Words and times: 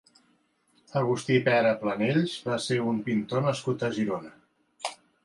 Agustí 1.01 1.35
Pera 1.49 1.73
Planells 1.83 2.33
va 2.47 2.57
ser 2.69 2.79
un 2.93 3.03
pintor 3.11 3.45
nascut 3.49 3.87
a 3.89 3.91
Girona. 3.99 4.33